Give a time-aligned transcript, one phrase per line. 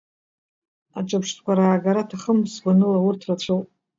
[0.97, 3.67] Аҿырԥштәқәа раагара аҭахым, сгәаныла, урҭ рацәоуп.